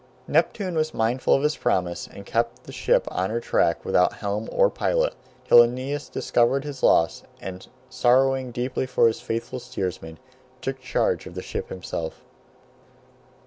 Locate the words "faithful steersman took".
9.21-10.79